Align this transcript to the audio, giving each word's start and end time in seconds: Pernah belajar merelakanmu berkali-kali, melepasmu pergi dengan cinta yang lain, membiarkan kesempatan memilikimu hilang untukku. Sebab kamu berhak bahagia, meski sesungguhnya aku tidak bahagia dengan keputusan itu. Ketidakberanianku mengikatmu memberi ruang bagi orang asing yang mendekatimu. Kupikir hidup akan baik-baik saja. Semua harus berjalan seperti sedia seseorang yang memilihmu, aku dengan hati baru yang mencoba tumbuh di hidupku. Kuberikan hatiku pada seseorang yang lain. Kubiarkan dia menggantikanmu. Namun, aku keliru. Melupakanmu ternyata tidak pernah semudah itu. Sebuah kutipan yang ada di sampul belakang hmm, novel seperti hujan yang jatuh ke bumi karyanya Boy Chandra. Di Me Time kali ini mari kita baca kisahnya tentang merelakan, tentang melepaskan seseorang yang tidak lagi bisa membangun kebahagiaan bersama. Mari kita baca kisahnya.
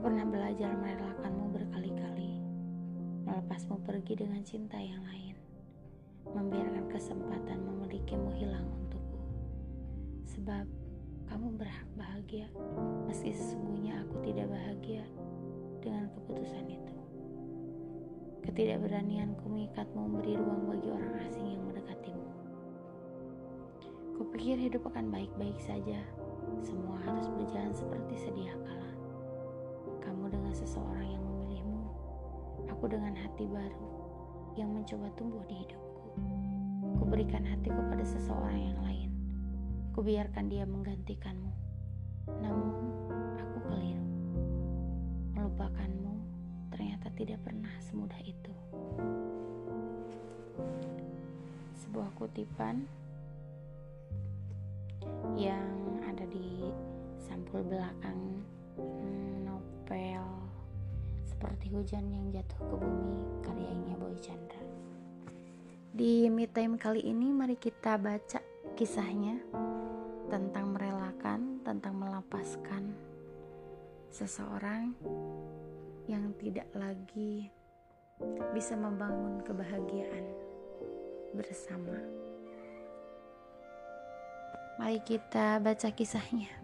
Pernah 0.00 0.24
belajar 0.24 0.72
merelakanmu 0.80 1.52
berkali-kali, 1.52 2.40
melepasmu 3.28 3.84
pergi 3.84 4.16
dengan 4.16 4.40
cinta 4.40 4.80
yang 4.80 5.04
lain, 5.04 5.36
membiarkan 6.24 6.88
kesempatan 6.88 7.60
memilikimu 7.60 8.32
hilang 8.32 8.64
untukku. 8.64 9.20
Sebab 10.24 10.64
kamu 11.28 11.52
berhak 11.52 11.84
bahagia, 12.00 12.48
meski 13.04 13.36
sesungguhnya 13.36 14.00
aku 14.00 14.24
tidak 14.24 14.48
bahagia 14.48 15.04
dengan 15.84 16.08
keputusan 16.16 16.64
itu. 16.64 16.96
Ketidakberanianku 18.48 19.44
mengikatmu 19.52 20.00
memberi 20.00 20.40
ruang 20.40 20.64
bagi 20.64 20.88
orang 20.88 21.14
asing 21.28 21.44
yang 21.44 21.62
mendekatimu. 21.68 22.28
Kupikir 24.16 24.56
hidup 24.56 24.80
akan 24.88 25.12
baik-baik 25.12 25.60
saja. 25.60 26.00
Semua 26.64 26.96
harus 27.04 27.28
berjalan 27.36 27.76
seperti 27.76 28.16
sedia 28.16 28.49
seseorang 30.60 31.08
yang 31.08 31.24
memilihmu, 31.24 31.88
aku 32.68 32.84
dengan 32.84 33.16
hati 33.16 33.48
baru 33.48 33.88
yang 34.60 34.76
mencoba 34.76 35.08
tumbuh 35.16 35.40
di 35.48 35.64
hidupku. 35.64 36.08
Kuberikan 37.00 37.48
hatiku 37.48 37.80
pada 37.88 38.04
seseorang 38.04 38.60
yang 38.60 38.80
lain. 38.84 39.10
Kubiarkan 39.96 40.52
dia 40.52 40.68
menggantikanmu. 40.68 41.52
Namun, 42.44 42.74
aku 43.40 43.58
keliru. 43.72 44.08
Melupakanmu 45.32 46.14
ternyata 46.68 47.08
tidak 47.16 47.40
pernah 47.40 47.72
semudah 47.80 48.20
itu. 48.20 48.52
Sebuah 51.80 52.12
kutipan 52.20 52.84
yang 55.40 56.04
ada 56.04 56.28
di 56.28 56.68
sampul 57.16 57.64
belakang 57.64 58.44
hmm, 58.76 59.48
novel 59.48 60.39
seperti 61.40 61.72
hujan 61.72 62.04
yang 62.12 62.28
jatuh 62.28 62.60
ke 62.68 62.76
bumi 62.76 63.16
karyanya 63.40 63.96
Boy 63.96 64.12
Chandra. 64.20 64.60
Di 65.88 66.28
Me 66.28 66.44
Time 66.44 66.76
kali 66.76 67.00
ini 67.00 67.32
mari 67.32 67.56
kita 67.56 67.96
baca 67.96 68.44
kisahnya 68.76 69.40
tentang 70.28 70.76
merelakan, 70.76 71.64
tentang 71.64 71.96
melepaskan 71.96 72.92
seseorang 74.12 74.92
yang 76.12 76.28
tidak 76.36 76.68
lagi 76.76 77.48
bisa 78.52 78.76
membangun 78.76 79.40
kebahagiaan 79.40 80.28
bersama. 81.32 81.96
Mari 84.76 85.00
kita 85.08 85.56
baca 85.56 85.88
kisahnya. 85.88 86.59